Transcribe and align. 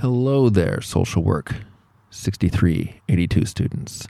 Hello 0.00 0.48
there, 0.48 0.80
social 0.80 1.22
work 1.22 1.56
6382 2.08 3.44
students. 3.44 4.08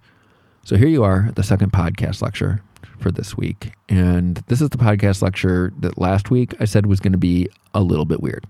So 0.62 0.76
here 0.76 0.86
you 0.86 1.02
are, 1.02 1.26
at 1.26 1.34
the 1.34 1.42
second 1.42 1.72
podcast 1.72 2.22
lecture 2.22 2.62
for 3.00 3.10
this 3.10 3.36
week. 3.36 3.72
And 3.88 4.36
this 4.46 4.60
is 4.60 4.68
the 4.68 4.78
podcast 4.78 5.20
lecture 5.20 5.72
that 5.80 5.98
last 5.98 6.30
week 6.30 6.54
I 6.60 6.64
said 6.66 6.86
was 6.86 7.00
going 7.00 7.10
to 7.10 7.18
be 7.18 7.48
a 7.74 7.82
little 7.82 8.04
bit 8.04 8.22
weird. 8.22 8.46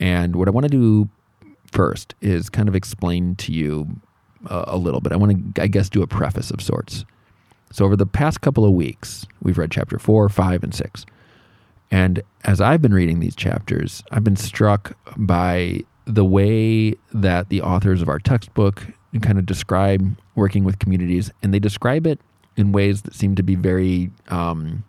And 0.00 0.34
what 0.34 0.48
I 0.48 0.50
want 0.50 0.64
to 0.64 0.68
do 0.68 1.08
first 1.70 2.16
is 2.20 2.50
kind 2.50 2.68
of 2.68 2.74
explain 2.74 3.36
to 3.36 3.52
you 3.52 3.86
a, 4.46 4.64
a 4.66 4.76
little 4.76 5.00
bit. 5.00 5.12
I 5.12 5.16
want 5.16 5.54
to, 5.54 5.62
I 5.62 5.68
guess, 5.68 5.88
do 5.88 6.02
a 6.02 6.08
preface 6.08 6.50
of 6.50 6.60
sorts. 6.60 7.04
So 7.70 7.84
over 7.84 7.94
the 7.94 8.04
past 8.04 8.40
couple 8.40 8.64
of 8.64 8.72
weeks, 8.72 9.26
we've 9.42 9.58
read 9.58 9.70
chapter 9.70 9.96
four, 9.96 10.28
five, 10.28 10.64
and 10.64 10.74
six. 10.74 11.06
And 11.92 12.24
as 12.42 12.60
I've 12.60 12.82
been 12.82 12.94
reading 12.94 13.20
these 13.20 13.36
chapters, 13.36 14.02
I've 14.10 14.24
been 14.24 14.34
struck 14.34 14.96
by 15.16 15.84
the 16.06 16.24
way 16.24 16.94
that 17.12 17.48
the 17.48 17.60
authors 17.60 18.00
of 18.00 18.08
our 18.08 18.18
textbook 18.18 18.86
kind 19.22 19.38
of 19.38 19.46
describe 19.46 20.16
working 20.34 20.64
with 20.64 20.78
communities, 20.78 21.30
and 21.42 21.52
they 21.52 21.58
describe 21.58 22.06
it 22.06 22.20
in 22.56 22.72
ways 22.72 23.02
that 23.02 23.14
seem 23.14 23.34
to 23.34 23.42
be 23.42 23.54
very 23.54 24.10
um, 24.28 24.84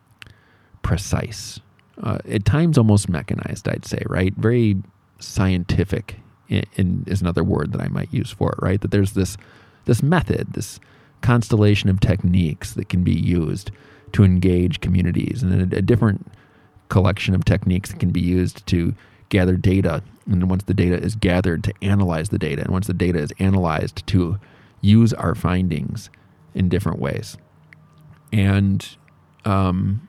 precise. 0.82 1.60
Uh, 2.02 2.20
at 2.30 2.46
times, 2.46 2.78
almost 2.78 3.10
mechanized, 3.10 3.68
I'd 3.68 3.86
say, 3.86 4.04
right? 4.06 4.34
Very 4.36 4.78
scientific 5.20 6.18
in, 6.48 6.64
in, 6.76 7.04
is 7.08 7.22
another 7.22 7.44
word 7.44 7.72
that 7.72 7.82
I 7.82 7.88
might 7.88 8.14
use 8.14 8.32
for 8.32 8.52
it, 8.52 8.60
right? 8.62 8.80
That 8.80 8.92
there's 8.92 9.14
this 9.14 9.38
this 9.86 10.04
method, 10.04 10.54
this 10.54 10.80
constellation 11.22 11.90
of 11.90 12.00
techniques 12.00 12.74
that 12.74 12.90
can 12.90 13.04
be 13.04 13.14
used 13.14 13.72
to 14.12 14.24
engage 14.24 14.82
communities, 14.82 15.42
and 15.42 15.74
a, 15.74 15.78
a 15.78 15.82
different 15.82 16.28
collection 16.90 17.34
of 17.34 17.44
techniques 17.46 17.92
that 17.92 18.00
can 18.00 18.12
be 18.12 18.22
used 18.22 18.66
to 18.68 18.94
gather 19.30 19.56
data. 19.56 20.04
And 20.26 20.50
once 20.50 20.64
the 20.64 20.74
data 20.74 20.98
is 20.98 21.16
gathered, 21.16 21.64
to 21.66 21.74
analyze 21.82 22.30
the 22.30 22.38
data. 22.38 22.62
And 22.62 22.72
once 22.72 22.88
the 22.88 22.94
data 22.94 23.20
is 23.20 23.34
analyzed, 23.40 24.06
to 24.08 24.40
use 24.82 25.14
our 25.14 25.36
findings 25.36 26.10
in 26.54 26.70
different 26.70 27.00
ways. 27.00 27.38
And 28.34 28.86
um, 29.46 30.08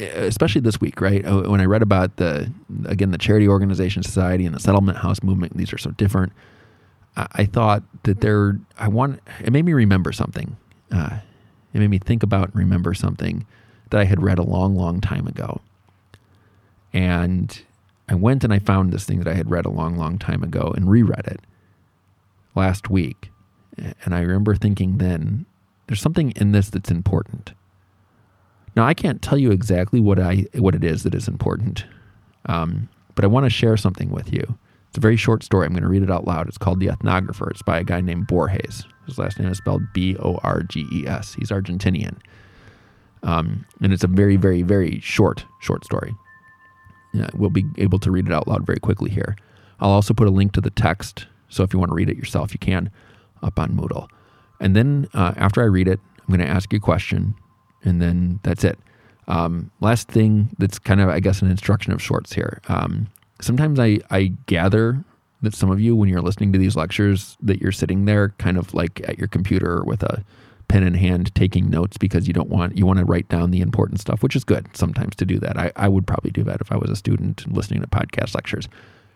especially 0.00 0.60
this 0.60 0.80
week, 0.80 1.00
right? 1.00 1.24
Uh, 1.24 1.42
when 1.42 1.60
I 1.60 1.64
read 1.64 1.82
about 1.82 2.16
the, 2.16 2.52
again, 2.86 3.10
the 3.10 3.18
charity 3.18 3.48
organization 3.48 4.02
society 4.02 4.46
and 4.46 4.54
the 4.54 4.60
settlement 4.60 4.98
house 4.98 5.22
movement, 5.22 5.56
these 5.56 5.72
are 5.72 5.78
so 5.78 5.90
different. 5.92 6.32
I, 7.16 7.46
thought 7.46 7.82
that 8.04 8.20
there, 8.20 8.60
I 8.78 8.86
want, 8.86 9.20
it 9.42 9.52
made 9.52 9.64
me 9.64 9.72
remember 9.72 10.12
something. 10.12 10.56
Uh, 10.92 11.18
it 11.74 11.80
made 11.80 11.90
me 11.90 11.98
think 11.98 12.22
about 12.22 12.50
and 12.50 12.56
remember 12.56 12.94
something 12.94 13.44
that 13.90 14.00
I 14.00 14.04
had 14.04 14.22
read 14.22 14.38
a 14.38 14.44
long, 14.44 14.76
long 14.76 15.00
time 15.00 15.26
ago. 15.26 15.60
And 16.92 17.60
I 18.08 18.14
went 18.14 18.44
and 18.44 18.52
I 18.52 18.58
found 18.58 18.92
this 18.92 19.04
thing 19.04 19.18
that 19.18 19.28
I 19.28 19.34
had 19.34 19.50
read 19.50 19.66
a 19.66 19.70
long, 19.70 19.96
long 19.96 20.18
time 20.18 20.42
ago 20.42 20.72
and 20.74 20.90
reread 20.90 21.26
it 21.26 21.40
last 22.54 22.88
week. 22.88 23.30
And 23.76 24.14
I 24.14 24.20
remember 24.20 24.54
thinking 24.54 24.98
then, 24.98 25.46
there's 25.86 26.00
something 26.00 26.32
in 26.32 26.52
this 26.52 26.70
that's 26.70 26.90
important. 26.90 27.52
Now 28.74 28.84
I 28.84 28.94
can't 28.94 29.22
tell 29.22 29.38
you 29.38 29.50
exactly 29.50 30.00
what 30.00 30.18
I 30.18 30.46
what 30.54 30.74
it 30.74 30.84
is 30.84 31.02
that 31.02 31.14
is 31.14 31.28
important, 31.28 31.84
um, 32.46 32.88
but 33.14 33.24
I 33.24 33.28
want 33.28 33.44
to 33.44 33.50
share 33.50 33.76
something 33.76 34.10
with 34.10 34.32
you. 34.32 34.58
It's 34.88 34.98
a 34.98 35.00
very 35.00 35.16
short 35.16 35.42
story. 35.42 35.66
I'm 35.66 35.72
going 35.72 35.82
to 35.82 35.88
read 35.88 36.02
it 36.02 36.10
out 36.10 36.26
loud. 36.26 36.48
It's 36.48 36.58
called 36.58 36.80
The 36.80 36.86
Ethnographer. 36.86 37.50
It's 37.50 37.62
by 37.62 37.78
a 37.78 37.84
guy 37.84 38.00
named 38.00 38.26
Borges. 38.26 38.86
His 39.06 39.18
last 39.18 39.38
name 39.38 39.48
is 39.48 39.58
spelled 39.58 39.82
B 39.92 40.16
O 40.18 40.38
R 40.42 40.62
G 40.62 40.86
E 40.92 41.06
S. 41.06 41.34
He's 41.34 41.50
Argentinian, 41.50 42.16
um, 43.22 43.64
and 43.80 43.92
it's 43.92 44.04
a 44.04 44.08
very, 44.08 44.36
very, 44.36 44.62
very 44.62 45.00
short, 45.00 45.44
short 45.60 45.84
story 45.84 46.14
we'll 47.34 47.50
be 47.50 47.64
able 47.76 47.98
to 48.00 48.10
read 48.10 48.26
it 48.26 48.32
out 48.32 48.48
loud 48.48 48.66
very 48.66 48.78
quickly 48.78 49.10
here. 49.10 49.36
I'll 49.80 49.90
also 49.90 50.14
put 50.14 50.28
a 50.28 50.30
link 50.30 50.52
to 50.52 50.60
the 50.60 50.70
text, 50.70 51.26
so 51.48 51.62
if 51.62 51.72
you 51.72 51.78
want 51.78 51.90
to 51.90 51.94
read 51.94 52.10
it 52.10 52.16
yourself, 52.16 52.52
you 52.52 52.58
can 52.58 52.90
up 53.42 53.58
on 53.58 53.76
Moodle. 53.76 54.08
And 54.60 54.74
then 54.74 55.08
uh, 55.14 55.34
after 55.36 55.62
I 55.62 55.66
read 55.66 55.88
it, 55.88 56.00
I'm 56.18 56.26
going 56.34 56.46
to 56.46 56.52
ask 56.52 56.72
you 56.72 56.78
a 56.78 56.80
question, 56.80 57.34
and 57.84 58.02
then 58.02 58.40
that's 58.42 58.64
it. 58.64 58.78
Um, 59.28 59.70
last 59.80 60.08
thing 60.08 60.50
that's 60.58 60.78
kind 60.78 61.00
of, 61.00 61.08
I 61.08 61.20
guess, 61.20 61.42
an 61.42 61.50
instruction 61.50 61.92
of 61.92 62.02
sorts 62.02 62.32
here. 62.32 62.60
Um, 62.68 63.08
sometimes 63.40 63.78
I, 63.78 64.00
I 64.10 64.32
gather 64.46 65.04
that 65.42 65.54
some 65.54 65.70
of 65.70 65.80
you, 65.80 65.94
when 65.94 66.08
you're 66.08 66.22
listening 66.22 66.52
to 66.52 66.58
these 66.58 66.74
lectures, 66.74 67.36
that 67.42 67.60
you're 67.60 67.72
sitting 67.72 68.06
there 68.06 68.30
kind 68.38 68.56
of 68.58 68.74
like 68.74 69.00
at 69.08 69.18
your 69.18 69.28
computer 69.28 69.84
with 69.84 70.02
a 70.02 70.24
pen 70.68 70.82
in 70.82 70.94
hand 70.94 71.34
taking 71.34 71.70
notes 71.70 71.96
because 71.96 72.26
you 72.28 72.34
don't 72.34 72.50
want 72.50 72.76
you 72.76 72.86
want 72.86 72.98
to 72.98 73.04
write 73.04 73.28
down 73.28 73.50
the 73.50 73.60
important 73.60 74.00
stuff, 74.00 74.22
which 74.22 74.36
is 74.36 74.44
good 74.44 74.68
sometimes 74.76 75.16
to 75.16 75.24
do 75.24 75.38
that. 75.40 75.58
I, 75.58 75.72
I 75.76 75.88
would 75.88 76.06
probably 76.06 76.30
do 76.30 76.44
that 76.44 76.60
if 76.60 76.70
I 76.70 76.76
was 76.76 76.90
a 76.90 76.96
student 76.96 77.50
listening 77.52 77.80
to 77.80 77.86
podcast 77.86 78.34
lectures. 78.34 78.68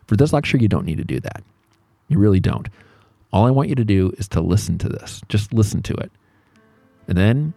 For 0.07 0.17
this 0.17 0.33
lecture, 0.33 0.59
you 0.59 0.69
don't 0.69 0.87
need 0.87 0.99
to 0.99 1.05
do 1.05 1.21
that. 1.21 1.43
You 2.09 2.19
really 2.19 2.41
don't. 2.41 2.69
All 3.33 3.47
I 3.47 3.51
want 3.51 3.69
you 3.69 3.75
to 3.77 3.85
do 3.85 4.13
is 4.19 4.29
to 4.29 4.41
listen 4.41 4.79
to 4.79 4.89
this. 4.89 5.23
Just 5.29 5.53
listen 5.53 5.83
to 5.83 5.95
it. 5.95 6.11
And 7.09 7.17
then, 7.17 7.55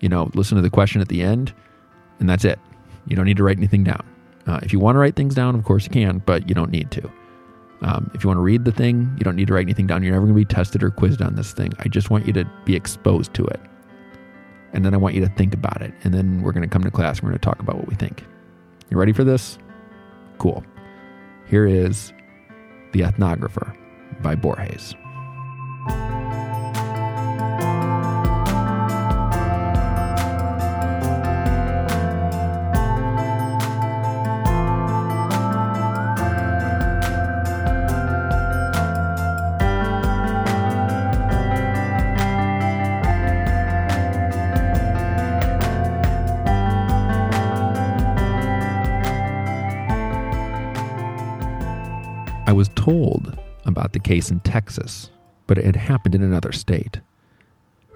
you 0.00 0.08
know, 0.08 0.30
listen 0.34 0.56
to 0.56 0.62
the 0.62 0.70
question 0.70 1.00
at 1.00 1.08
the 1.08 1.22
end, 1.22 1.52
and 2.20 2.28
that's 2.28 2.44
it. 2.44 2.58
You 3.06 3.16
don't 3.16 3.24
need 3.24 3.38
to 3.38 3.44
write 3.44 3.56
anything 3.56 3.84
down. 3.84 4.04
Uh, 4.46 4.60
if 4.62 4.72
you 4.72 4.78
want 4.78 4.96
to 4.96 4.98
write 4.98 5.16
things 5.16 5.34
down, 5.34 5.54
of 5.54 5.64
course 5.64 5.84
you 5.84 5.90
can, 5.90 6.18
but 6.18 6.48
you 6.48 6.54
don't 6.54 6.70
need 6.70 6.90
to. 6.92 7.10
Um, 7.82 8.10
if 8.14 8.24
you 8.24 8.28
want 8.28 8.38
to 8.38 8.42
read 8.42 8.64
the 8.64 8.72
thing, 8.72 9.14
you 9.18 9.24
don't 9.24 9.36
need 9.36 9.48
to 9.48 9.54
write 9.54 9.66
anything 9.66 9.86
down. 9.86 10.02
You're 10.02 10.12
never 10.12 10.26
going 10.26 10.34
to 10.34 10.46
be 10.46 10.54
tested 10.54 10.82
or 10.82 10.90
quizzed 10.90 11.20
on 11.20 11.34
this 11.34 11.52
thing. 11.52 11.72
I 11.80 11.88
just 11.88 12.10
want 12.10 12.26
you 12.26 12.32
to 12.34 12.50
be 12.64 12.74
exposed 12.74 13.34
to 13.34 13.44
it. 13.46 13.60
And 14.72 14.84
then 14.84 14.94
I 14.94 14.96
want 14.96 15.14
you 15.14 15.20
to 15.20 15.28
think 15.28 15.54
about 15.54 15.82
it. 15.82 15.92
And 16.02 16.14
then 16.14 16.42
we're 16.42 16.52
going 16.52 16.68
to 16.68 16.72
come 16.72 16.82
to 16.82 16.90
class. 16.90 17.18
and 17.18 17.24
We're 17.24 17.30
going 17.30 17.40
to 17.40 17.44
talk 17.44 17.60
about 17.60 17.76
what 17.76 17.88
we 17.88 17.94
think. 17.94 18.24
You 18.90 18.96
ready 18.96 19.12
for 19.12 19.24
this? 19.24 19.58
Cool. 20.38 20.64
Here 21.46 21.66
is 21.66 22.12
The 22.92 23.00
Ethnographer 23.00 23.76
by 24.22 24.34
Borges. 24.34 24.94
Was 52.52 52.68
told 52.70 53.38
about 53.64 53.92
the 53.92 53.98
case 53.98 54.30
in 54.30 54.40
Texas, 54.40 55.10
but 55.46 55.58
it 55.58 55.64
had 55.64 55.76
happened 55.76 56.14
in 56.14 56.22
another 56.22 56.52
state. 56.52 57.00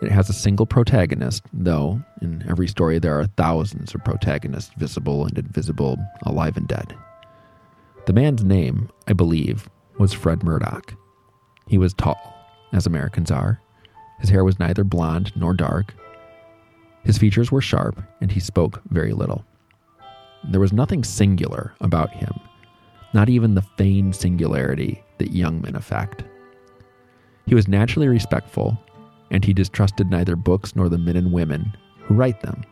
It 0.00 0.10
has 0.10 0.31
a 0.31 0.34
single 0.34 0.64
protagonist, 0.64 1.42
though 1.53 2.00
in 2.22 2.44
every 2.48 2.69
story 2.69 2.98
there 2.98 3.19
are 3.19 3.26
thousands 3.26 3.94
of 3.94 4.04
protagonists, 4.04 4.72
visible 4.76 5.26
and 5.26 5.36
invisible, 5.36 5.98
alive 6.22 6.56
and 6.56 6.69
dead. 6.69 6.97
The 8.06 8.12
man's 8.12 8.44
name, 8.44 8.91
I 9.06 9.12
believe, 9.12 9.69
was 9.98 10.12
Fred 10.12 10.42
Murdoch. 10.42 10.94
He 11.66 11.76
was 11.76 11.92
tall, 11.92 12.34
as 12.72 12.86
Americans 12.86 13.30
are. 13.30 13.60
His 14.20 14.30
hair 14.30 14.44
was 14.44 14.59
neither 14.59 14.84
blonde 14.84 15.32
nor 15.36 15.53
dark. 15.53 15.94
His 17.04 17.19
features 17.19 17.53
were 17.53 17.60
sharp, 17.60 18.03
and 18.20 18.32
he 18.32 18.41
spoke 18.41 18.80
very 18.88 19.12
little. 19.12 19.44
There 20.44 20.60
was 20.60 20.72
nothing 20.72 21.04
singular 21.04 21.75
about 21.80 22.15
him 22.15 22.41
not 23.12 23.28
even 23.28 23.54
the 23.54 23.62
feigned 23.62 24.14
singularity 24.14 25.02
that 25.19 25.32
young 25.32 25.60
men 25.60 25.76
affect. 25.76 26.24
He 27.46 27.54
was 27.54 27.69
naturally 27.69 28.08
respectful, 28.08 28.78
and 29.30 29.44
he 29.44 29.52
distrusted 29.52 30.10
neither 30.10 30.36
books 30.36 30.76
nor 30.76 30.88
the 30.88 30.98
men 30.98 31.16
and 31.16 31.32
women 31.32 31.76
who 32.02 32.14
write 32.14 32.41
them. 32.41 32.62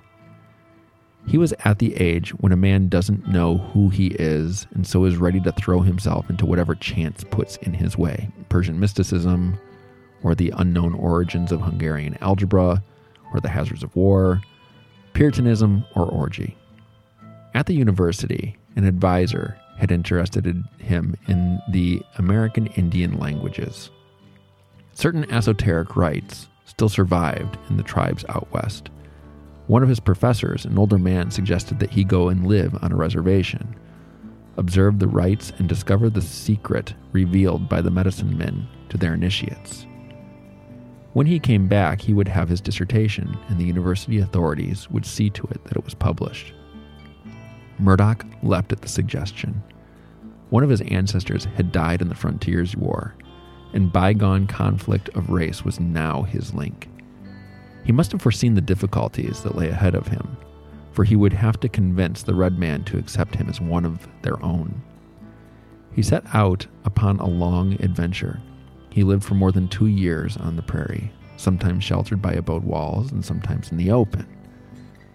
He 1.27 1.39
was 1.39 1.53
at 1.65 1.79
the 1.79 1.97
age 1.97 2.31
when 2.31 2.53
a 2.53 2.57
man 2.57 2.89
doesn't 2.89 3.27
know 3.29 3.59
who 3.59 3.89
he 3.89 4.09
is 4.09 4.67
and 4.75 4.87
so 4.87 5.05
is 5.05 5.17
ready 5.17 5.41
to 5.41 5.53
throw 5.53 5.81
himself 5.81 6.31
into 6.31 6.47
whatever 6.47 6.75
chance 6.77 7.25
puts 7.25 7.57
in 7.57 7.75
his 7.75 7.99
way 7.99 8.29
Persian 8.49 8.79
mysticism, 8.79 9.59
or 10.23 10.35
the 10.35 10.53
unknown 10.57 10.95
origins 10.95 11.53
of 11.53 11.61
Hungarian 11.61 12.17
algebra, 12.21 12.83
or 13.33 13.41
the 13.41 13.49
hazards 13.49 13.83
of 13.83 13.95
war, 13.97 14.41
Puritanism, 15.15 15.85
or 15.95 16.05
orgy. 16.05 16.57
At 17.55 17.67
the 17.67 17.75
university, 17.75 18.57
an 18.77 18.85
advisor 18.85 19.59
had 19.77 19.91
interested 19.91 20.47
him 20.79 21.17
in 21.29 21.61
the 21.71 22.03
American 22.19 22.67
Indian 22.69 23.19
languages. 23.19 23.91
Certain 24.95 25.31
esoteric 25.31 25.97
rites 25.97 26.49
still 26.65 26.89
survived 26.89 27.59
in 27.69 27.77
the 27.77 27.83
tribes 27.83 28.25
out 28.29 28.51
west. 28.53 28.91
One 29.67 29.83
of 29.83 29.89
his 29.89 30.01
professors, 30.01 30.65
an 30.65 30.79
older 30.79 30.99
man, 30.99 31.31
suggested 31.31 31.79
that 31.81 31.91
he 31.91 32.05
go 32.05 32.29
and 32.29 32.47
live 32.47 32.77
on 32.83 32.93
a 32.93 32.97
reservation, 32.97 33.75
observe 34.57 34.99
the 34.99 35.09
rites, 35.09 35.53
and 35.59 35.69
discover 35.69 36.09
the 36.09 36.23
secret 36.23 36.95
revealed 37.13 37.69
by 37.69 37.83
the 37.83 37.91
medicine 37.91 38.39
men 38.39 38.69
to 38.89 38.97
their 38.97 39.15
initiates. 39.15 39.87
When 41.13 41.27
he 41.27 41.39
came 41.39 41.67
back, 41.67 42.01
he 42.01 42.13
would 42.13 42.29
have 42.29 42.49
his 42.49 42.61
dissertation, 42.61 43.37
and 43.49 43.59
the 43.59 43.65
university 43.65 44.21
authorities 44.21 44.89
would 44.91 45.07
see 45.07 45.31
to 45.31 45.47
it 45.51 45.65
that 45.65 45.77
it 45.77 45.85
was 45.85 45.95
published. 45.95 46.53
Murdoch 47.79 48.25
leapt 48.43 48.73
at 48.73 48.81
the 48.81 48.89
suggestion. 48.89 49.63
One 50.51 50.63
of 50.63 50.71
his 50.71 50.81
ancestors 50.83 51.45
had 51.57 51.73
died 51.73 52.01
in 52.01 52.09
the 52.09 52.15
Frontiers 52.15 52.77
War, 52.77 53.15
and 53.73 53.93
bygone 53.93 54.47
conflict 54.47 55.09
of 55.11 55.31
race 55.31 55.65
was 55.65 55.81
now 55.81 56.23
his 56.23 56.55
link. 56.55 56.89
He 57.85 57.93
must 57.93 58.13
have 58.13 58.23
foreseen 58.23 58.55
the 58.55 58.61
difficulties 58.61 59.43
that 59.43 59.57
lay 59.57 59.69
ahead 59.69 59.95
of 59.95 60.09
him, 60.09 60.37
for 60.93 61.05
he 61.05 61.17
would 61.17 61.33
have 61.33 61.61
to 61.61 61.69
convince 61.69 62.23
the 62.23 62.35
red 62.35 62.59
man 62.59 62.85
to 62.85 62.99
accept 62.99 63.35
him 63.35 63.49
as 63.49 63.61
one 63.61 63.85
of 63.85 64.09
their 64.23 64.43
own. 64.43 64.83
He 65.93 66.03
set 66.03 66.25
out 66.35 66.67
upon 66.85 67.19
a 67.19 67.27
long 67.27 67.75
adventure. 67.83 68.41
He 68.91 69.05
lived 69.05 69.25
for 69.25 69.35
more 69.35 69.53
than 69.53 69.69
two 69.69 69.87
years 69.87 70.37
on 70.37 70.57
the 70.57 70.63
prairie, 70.63 71.13
sometimes 71.37 71.85
sheltered 71.85 72.23
by 72.23 72.33
abode 72.33 72.65
walls 72.65 73.13
and 73.13 73.25
sometimes 73.25 73.71
in 73.71 73.77
the 73.77 73.91
open. 73.91 74.27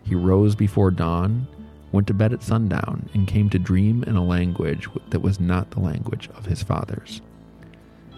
He 0.03 0.15
rose 0.15 0.55
before 0.55 0.91
dawn, 0.91 1.47
went 1.91 2.07
to 2.07 2.13
bed 2.13 2.33
at 2.33 2.43
sundown, 2.43 3.09
and 3.13 3.27
came 3.27 3.49
to 3.49 3.59
dream 3.59 4.03
in 4.03 4.15
a 4.15 4.23
language 4.23 4.87
that 5.09 5.21
was 5.21 5.39
not 5.39 5.71
the 5.71 5.79
language 5.79 6.29
of 6.35 6.45
his 6.45 6.63
fathers. 6.63 7.21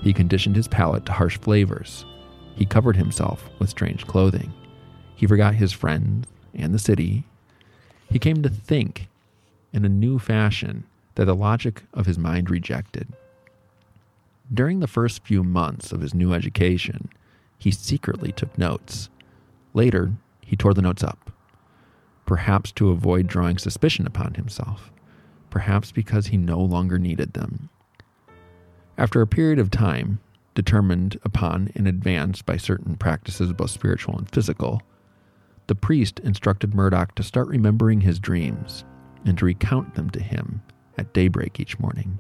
He 0.02 0.14
conditioned 0.14 0.56
his 0.56 0.68
palate 0.68 1.06
to 1.08 1.14
harsh 1.14 1.38
flavors. 1.38 2.06
He 2.56 2.66
covered 2.66 2.96
himself 2.96 3.50
with 3.60 3.70
strange 3.70 4.06
clothing. 4.06 4.54
He 5.16 5.26
forgot 5.26 5.56
his 5.56 5.72
friends 5.72 6.28
and 6.54 6.74
the 6.74 6.80
city. 6.80 7.24
He 8.10 8.20
came 8.20 8.44
to 8.44 8.50
think 8.50 9.08
in 9.72 9.86
a 9.86 9.90
new 9.90 10.20
fashion 10.20 10.86
that 11.16 11.26
the 11.26 11.36
logic 11.36 11.84
of 11.94 12.06
his 12.06 12.18
mind 12.18 12.50
rejected. 12.50 13.08
During 14.54 14.82
the 14.82 14.88
first 14.88 15.24
few 15.24 15.44
months 15.44 15.92
of 15.92 16.02
his 16.02 16.14
new 16.14 16.34
education, 16.34 17.10
he 17.58 17.72
secretly 17.72 18.32
took 18.32 18.56
notes. 18.58 19.10
Later, 19.74 20.12
he 20.42 20.56
tore 20.56 20.74
the 20.74 20.82
notes 20.82 21.04
up 21.04 21.33
perhaps 22.34 22.72
to 22.72 22.90
avoid 22.90 23.28
drawing 23.28 23.60
suspicion 23.60 24.08
upon 24.08 24.34
himself, 24.34 24.92
perhaps 25.52 25.92
because 25.92 26.26
he 26.26 26.36
no 26.36 26.60
longer 26.60 26.98
needed 26.98 27.34
them. 27.34 27.70
After 28.98 29.22
a 29.22 29.28
period 29.28 29.60
of 29.60 29.70
time, 29.70 30.20
determined 30.56 31.20
upon 31.24 31.70
in 31.76 31.86
advance 31.86 32.42
by 32.42 32.58
certain 32.58 32.96
practices, 32.96 33.54
both 33.54 33.70
spiritual 33.70 34.18
and 34.18 34.28
physical, 34.28 34.82
the 35.68 35.76
priest 35.76 36.20
instructed 36.22 36.74
Murdoch 36.74 37.14
to 37.14 37.22
start 37.22 37.48
remembering 37.50 38.02
his 38.02 38.18
dreams 38.18 38.84
and 39.24 39.38
to 39.38 39.46
recount 39.46 39.94
them 39.94 40.10
to 40.10 40.20
him 40.20 40.64
at 40.98 41.14
daybreak 41.14 41.60
each 41.60 41.78
morning. 41.78 42.20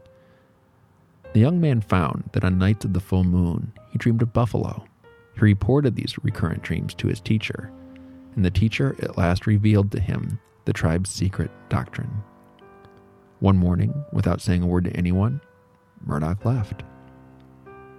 The 1.33 1.39
young 1.39 1.59
man 1.59 1.81
found 1.81 2.29
that 2.33 2.43
on 2.43 2.59
nights 2.59 2.85
of 2.85 2.93
the 2.93 2.99
full 2.99 3.23
moon, 3.23 3.73
he 3.89 3.97
dreamed 3.97 4.21
of 4.21 4.31
buffalo. 4.31 4.85
He 5.33 5.41
reported 5.41 5.95
these 5.95 6.23
recurrent 6.23 6.61
dreams 6.61 6.93
to 6.93 7.07
his 7.07 7.19
teacher, 7.19 7.71
and 8.35 8.43
the 8.43 8.51
teacher 8.51 8.95
at 9.01 9.17
last 9.17 9.47
revealed 9.47 9.91
to 9.91 9.99
him 9.99 10.39
the 10.65 10.73
tribe's 10.73 11.09
secret 11.09 11.51
doctrine. 11.69 12.23
One 13.39 13.57
morning, 13.57 14.05
without 14.11 14.41
saying 14.41 14.63
a 14.63 14.67
word 14.67 14.85
to 14.85 14.95
anyone, 14.95 15.41
Murdoch 16.05 16.45
left. 16.45 16.83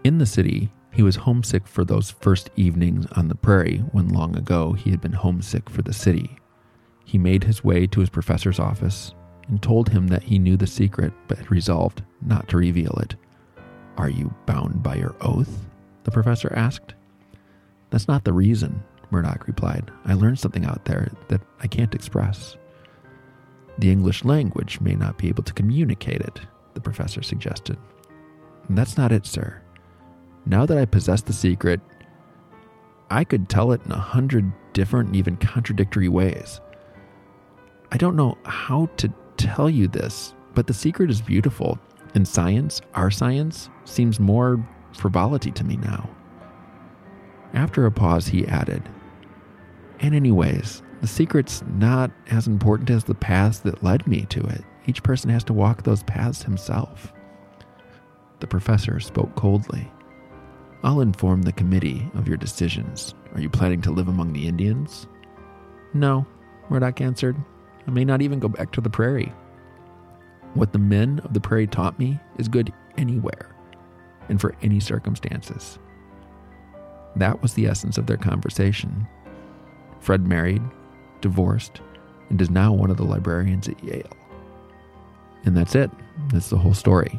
In 0.02 0.18
the 0.18 0.26
city, 0.26 0.70
he 0.92 1.02
was 1.02 1.16
homesick 1.16 1.66
for 1.66 1.84
those 1.84 2.10
first 2.10 2.50
evenings 2.56 3.06
on 3.12 3.28
the 3.28 3.34
prairie 3.34 3.78
when 3.92 4.08
long 4.08 4.36
ago 4.36 4.72
he 4.72 4.90
had 4.90 5.00
been 5.00 5.12
homesick 5.12 5.68
for 5.68 5.82
the 5.82 5.92
city. 5.92 6.38
He 7.04 7.18
made 7.18 7.44
his 7.44 7.64
way 7.64 7.86
to 7.88 8.00
his 8.00 8.10
professor's 8.10 8.58
office 8.58 9.12
and 9.48 9.60
told 9.62 9.88
him 9.88 10.06
that 10.08 10.22
he 10.22 10.38
knew 10.38 10.56
the 10.56 10.66
secret 10.66 11.12
but 11.28 11.38
had 11.38 11.50
resolved 11.50 12.02
not 12.22 12.48
to 12.48 12.56
reveal 12.56 12.96
it. 13.02 13.16
Are 13.96 14.08
you 14.08 14.34
bound 14.46 14.82
by 14.82 14.96
your 14.96 15.14
oath? 15.20 15.66
The 16.04 16.10
professor 16.10 16.52
asked. 16.54 16.94
That's 17.90 18.08
not 18.08 18.24
the 18.24 18.32
reason, 18.32 18.82
Murdoch 19.14 19.46
replied. 19.46 19.92
I 20.04 20.14
learned 20.14 20.40
something 20.40 20.64
out 20.64 20.84
there 20.86 21.12
that 21.28 21.40
I 21.60 21.68
can't 21.68 21.94
express. 21.94 22.56
The 23.78 23.92
English 23.92 24.24
language 24.24 24.80
may 24.80 24.96
not 24.96 25.18
be 25.18 25.28
able 25.28 25.44
to 25.44 25.52
communicate 25.52 26.20
it, 26.20 26.40
the 26.74 26.80
professor 26.80 27.22
suggested. 27.22 27.78
That's 28.68 28.96
not 28.98 29.12
it, 29.12 29.24
sir. 29.24 29.62
Now 30.46 30.66
that 30.66 30.78
I 30.78 30.84
possess 30.84 31.22
the 31.22 31.32
secret, 31.32 31.80
I 33.08 33.22
could 33.22 33.48
tell 33.48 33.70
it 33.70 33.82
in 33.84 33.92
a 33.92 33.98
hundred 33.98 34.52
different 34.72 35.08
and 35.08 35.16
even 35.16 35.36
contradictory 35.36 36.08
ways. 36.08 36.60
I 37.92 37.96
don't 37.96 38.16
know 38.16 38.36
how 38.44 38.86
to 38.96 39.12
tell 39.36 39.70
you 39.70 39.86
this, 39.86 40.34
but 40.54 40.66
the 40.66 40.74
secret 40.74 41.08
is 41.08 41.22
beautiful, 41.22 41.78
and 42.16 42.26
science, 42.26 42.80
our 42.94 43.12
science, 43.12 43.70
seems 43.84 44.18
more 44.18 44.66
frivolity 44.92 45.52
to 45.52 45.62
me 45.62 45.76
now. 45.76 46.10
After 47.52 47.86
a 47.86 47.92
pause, 47.92 48.26
he 48.26 48.46
added, 48.48 48.88
and, 50.00 50.14
anyways, 50.14 50.82
the 51.00 51.06
secret's 51.06 51.62
not 51.74 52.10
as 52.30 52.46
important 52.46 52.90
as 52.90 53.04
the 53.04 53.14
paths 53.14 53.58
that 53.60 53.82
led 53.82 54.06
me 54.06 54.26
to 54.30 54.40
it. 54.40 54.62
Each 54.86 55.02
person 55.02 55.30
has 55.30 55.44
to 55.44 55.52
walk 55.52 55.82
those 55.82 56.02
paths 56.02 56.42
himself. 56.42 57.12
The 58.40 58.46
professor 58.46 59.00
spoke 59.00 59.34
coldly. 59.34 59.90
I'll 60.82 61.00
inform 61.00 61.42
the 61.42 61.52
committee 61.52 62.10
of 62.14 62.28
your 62.28 62.36
decisions. 62.36 63.14
Are 63.34 63.40
you 63.40 63.48
planning 63.48 63.80
to 63.82 63.90
live 63.90 64.08
among 64.08 64.32
the 64.32 64.46
Indians? 64.46 65.06
No, 65.94 66.26
Murdoch 66.68 67.00
answered. 67.00 67.36
I 67.86 67.90
may 67.90 68.04
not 68.04 68.20
even 68.20 68.38
go 68.38 68.48
back 68.48 68.72
to 68.72 68.80
the 68.80 68.90
prairie. 68.90 69.32
What 70.54 70.72
the 70.72 70.78
men 70.78 71.20
of 71.24 71.32
the 71.32 71.40
prairie 71.40 71.66
taught 71.66 71.98
me 71.98 72.18
is 72.38 72.48
good 72.48 72.72
anywhere 72.96 73.54
and 74.28 74.40
for 74.40 74.54
any 74.62 74.80
circumstances. 74.80 75.78
That 77.16 77.40
was 77.42 77.54
the 77.54 77.66
essence 77.66 77.98
of 77.98 78.06
their 78.06 78.16
conversation. 78.16 79.06
Fred 80.04 80.26
married, 80.26 80.62
divorced, 81.22 81.80
and 82.28 82.38
is 82.38 82.50
now 82.50 82.74
one 82.74 82.90
of 82.90 82.98
the 82.98 83.04
librarians 83.04 83.68
at 83.68 83.82
Yale. 83.82 84.02
And 85.46 85.56
that's 85.56 85.74
it. 85.74 85.90
That's 86.28 86.50
the 86.50 86.58
whole 86.58 86.74
story. 86.74 87.18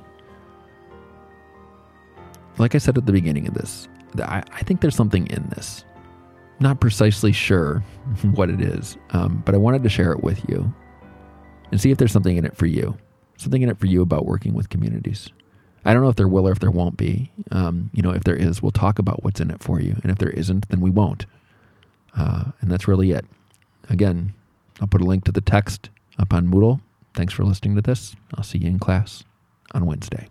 Like 2.59 2.75
I 2.75 2.77
said 2.77 2.95
at 2.95 3.07
the 3.07 3.11
beginning 3.11 3.47
of 3.47 3.55
this, 3.55 3.87
I, 4.19 4.43
I 4.51 4.61
think 4.61 4.81
there's 4.81 4.95
something 4.95 5.25
in 5.27 5.49
this. 5.49 5.83
Not 6.59 6.79
precisely 6.79 7.31
sure 7.31 7.79
what 8.35 8.51
it 8.51 8.61
is, 8.61 8.97
um, 9.09 9.41
but 9.43 9.55
I 9.55 9.57
wanted 9.57 9.81
to 9.81 9.89
share 9.89 10.11
it 10.11 10.23
with 10.23 10.47
you 10.47 10.71
and 11.71 11.81
see 11.81 11.89
if 11.89 11.97
there's 11.97 12.11
something 12.11 12.37
in 12.37 12.45
it 12.45 12.55
for 12.55 12.67
you. 12.67 12.95
Something 13.37 13.63
in 13.63 13.69
it 13.69 13.79
for 13.79 13.87
you 13.87 14.03
about 14.03 14.27
working 14.27 14.53
with 14.53 14.69
communities. 14.69 15.31
I 15.85 15.93
don't 15.93 16.03
know 16.03 16.09
if 16.09 16.17
there 16.17 16.27
will 16.27 16.47
or 16.47 16.51
if 16.51 16.59
there 16.59 16.69
won't 16.69 16.97
be. 16.97 17.31
Um, 17.49 17.89
you 17.93 18.03
know, 18.03 18.11
if 18.11 18.25
there 18.25 18.35
is, 18.35 18.61
we'll 18.61 18.71
talk 18.71 18.99
about 18.99 19.23
what's 19.23 19.39
in 19.39 19.49
it 19.49 19.63
for 19.63 19.81
you. 19.81 19.97
And 20.03 20.11
if 20.11 20.19
there 20.19 20.29
isn't, 20.29 20.69
then 20.69 20.81
we 20.81 20.91
won't. 20.91 21.25
Uh, 22.17 22.45
and 22.61 22.71
that's 22.71 22.87
really 22.87 23.11
it. 23.11 23.25
Again, 23.89 24.33
I'll 24.81 24.87
put 24.87 25.01
a 25.01 25.05
link 25.05 25.25
to 25.25 25.31
the 25.31 25.41
text 25.41 25.89
up 26.17 26.33
on 26.33 26.47
Moodle. 26.47 26.79
Thanks 27.13 27.33
for 27.33 27.43
listening 27.43 27.75
to 27.75 27.81
this. 27.81 28.15
I'll 28.35 28.43
see 28.43 28.59
you 28.59 28.67
in 28.67 28.79
class 28.79 29.23
on 29.73 29.85
Wednesday. 29.85 30.27